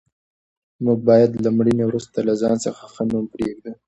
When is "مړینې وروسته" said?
1.57-2.17